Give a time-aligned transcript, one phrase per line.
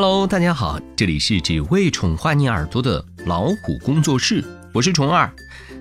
[0.00, 5.28] Hello，大家好，这里是只为宠坏你耳朵的老虎工作室，我是虫儿。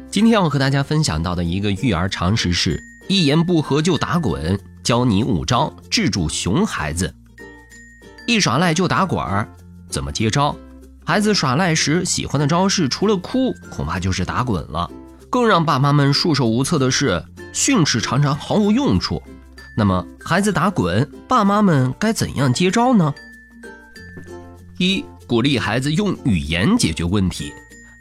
[0.10, 7.14] 今天要和大家分享到的一个育儿常识是：一言不合就打滚，教你五招制住熊孩子。
[8.26, 9.48] 一耍赖就打滚儿，
[9.88, 10.56] 怎么接招？
[11.06, 14.90] 孩子耍赖时喜欢的招式，除了哭，恐怕就是打滚了。
[15.30, 17.24] 更让爸妈们束手无策的是，
[17.54, 19.22] 训斥常常毫无用处。
[19.78, 23.14] 那么，孩子打滚，爸妈们该怎样接招呢？
[24.78, 27.52] 一、鼓励孩子用语言解决问题。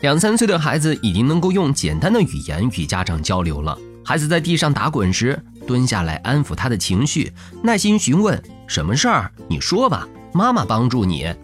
[0.03, 3.77] 两三岁的孩子已经能够用简单的语言与家长交流了。
[4.05, 9.31] 孩子在地上打滚时，蹲下来安抚他的情绪，耐心询问：“什么事儿？
[9.49, 11.35] 你说吧，妈妈帮助你。”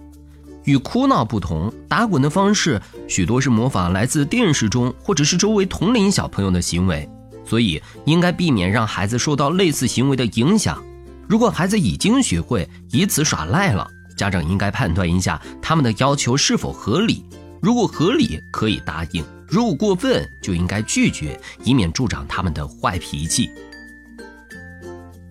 [0.64, 7.08] 与哭闹不同，打滚的方式许多是模仿来自电视中或者是周围同龄小朋友的行为，
[7.44, 10.80] 所以应该避免让孩子受到类似行为的影响。
[11.26, 17.24] 如果孩子已经学会以此耍赖了，家长应该判断一下他们的要求是否合理，
[17.60, 23.50] 如果合理可以答应，如果过分就应该拒绝，以免助长他们的坏脾气。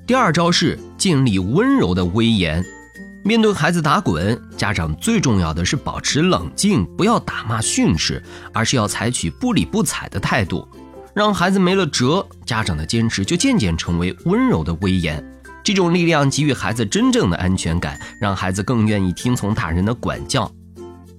[0.05, 2.63] 第二招是建立温柔的威严。
[3.23, 10.67] 面对孩子打滚，家长最重要的是保持冷静，不要打骂训斥，而是要采取不理不睬的态度，
[11.13, 15.23] 让孩子没了辙，家长的坚持就渐渐成为温柔的威严。
[15.63, 20.51] 这种力量给予孩子真正的安全感，让孩子更愿意听从大人的管教。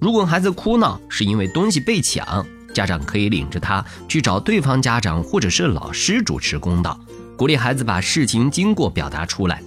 [0.01, 6.99] 如果孩子哭闹是因为东西被抢，家长可以领着他去找对方家长或者是老师主持公道，
[7.37, 9.63] 鼓励孩子把事情经过表达出来。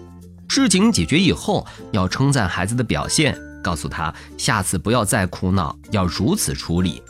[0.49, 7.03] 事情解决以后，要称赞孩子的表现，告诉他下次不要再哭闹，要如此处理。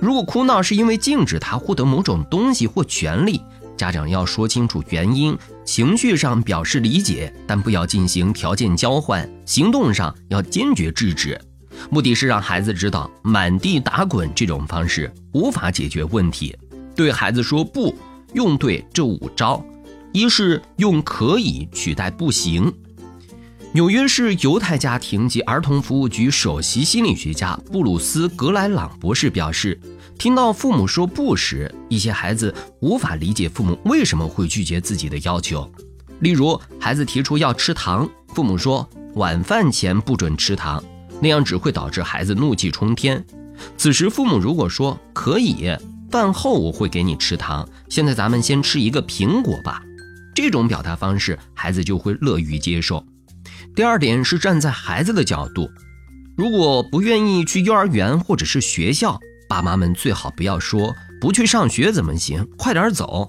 [0.00, 3.42] 如果哭闹是因为禁止他获得某种东西或权利，
[3.80, 11.40] 家长要说清楚原因，情绪上表示理解，但不要进行条件交换，行动上要坚决制止。
[11.88, 16.54] 目的是让孩子知道，满地打滚这种方式无法解决问题。
[16.94, 17.96] 对孩子说不，
[18.34, 19.64] 用对这五招。
[20.12, 22.70] 一是用可以取代不行。
[23.72, 29.80] 纽约市犹太家庭及儿童服务局首席心理学家布鲁斯·格莱朗博士表示，
[30.20, 35.66] 听到父母说不时，一些孩子无法理解父母为什么会拒绝自己的要求。
[36.18, 40.84] 例如，孩子提出要吃糖，父母说晚饭前不准吃糖，
[41.22, 43.24] 那样只会导致孩子怒气冲天。
[43.78, 45.74] 此时，父母如果说可以，
[46.10, 49.82] 饭后我会给你吃糖，现在咱们先吃一个苹果吧。
[50.34, 53.02] 这种表达方式，孩子就会乐于接受。
[53.74, 55.70] 第二点是站在孩子的角度，
[56.36, 59.18] 如果不愿意去幼儿园或者是学校，
[59.50, 63.28] 爸妈们最好不要说不去上学怎么行，快点走。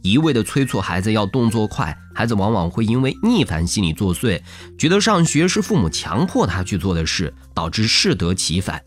[0.00, 4.40] 一味的催促孩子要动作快，孩子往往会因为逆反心理作祟，
[4.78, 8.82] 觉得上学是父母强迫他去做的事，导致适得其反。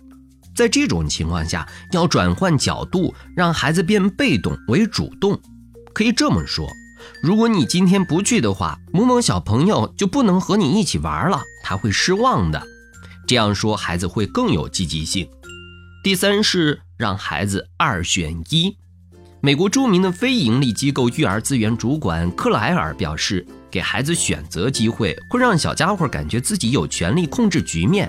[0.55, 5.39] 在这种情况下，要转换角度，让孩子变被动为主动。
[5.93, 6.67] 可以这么说。
[7.21, 12.59] 如果你今天不去的话，某某小朋友就不能和你一起玩了，他会失望的。
[13.27, 15.29] 这样说，孩子会更有积极性。
[16.05, 18.77] 第三是让孩子二选一。
[19.41, 28.07] 美国著名的非营利机构育儿资源主管克莱尔表示，给孩子选择机会会让小家伙感觉自己有权利控制局面。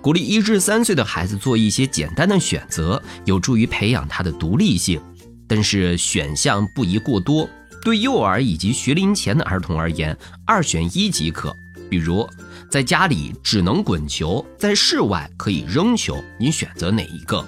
[0.00, 4.98] 鼓励一至三岁的孩子做一些简单的选择，有助于培养他的独立性。
[5.46, 7.46] 但是选项不宜过多。
[7.84, 10.16] 对幼儿以及学龄前的儿童而言，
[10.46, 11.54] 二选一即可。
[11.94, 12.28] 比如，
[12.68, 17.46] 在家里只能滚球，在室外可以扔球，你选择哪一个？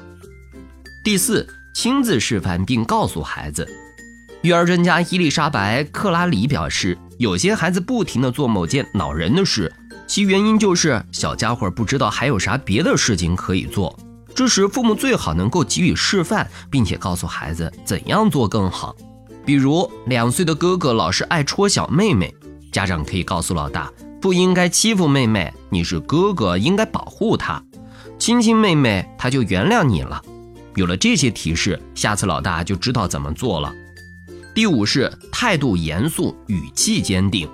[1.03, 3.69] 第四，亲自示范并告诉孩子。
[4.43, 9.73] 育儿专家伊丽莎白·克拉里表示，有些孩子不停地做某件恼人的事，
[10.07, 13.99] 其原因就是小家伙不知道还有啥别的事情可以做。
[14.33, 18.95] 这时，父母最好能够给予示范，并且告诉孩子怎样做更好。
[19.45, 22.33] 比如两岁的哥哥老是爱戳小妹妹，
[22.71, 27.63] 家长可以告诉老大不应该欺负妹妹，你是哥哥应该保护她，
[28.19, 30.23] 亲亲妹妹她就原谅你了。
[30.75, 33.73] 有了这些提示，下次老大就知道怎么做了。
[34.55, 37.49] 第五是态度严肃，语气坚定。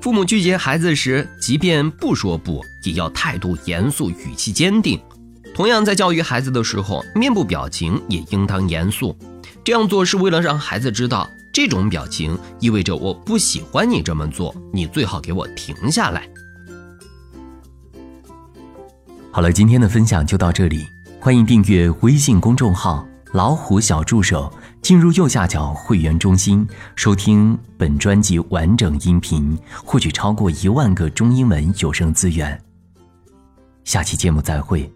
[0.00, 5.00] 父母拒绝孩子时，即便不说不，也要态度严肃，语气坚定。
[5.54, 9.16] 同样在教育孩子的时候，面部表情也应当严肃。
[9.64, 16.28] 这样做是为了让孩子知道，这种表情意味着我不喜欢你这么做，你最好给我停下来。
[19.30, 20.84] 好了，今天的分享就到这里，
[21.20, 24.52] 欢迎订阅微信公众号“老虎小助手”，
[24.82, 26.66] 进入右下角会员中心，
[26.96, 32.60] 收听本专辑完整音频，获取超过一万个中英文有声资源。
[33.84, 34.92] 下期节目再会。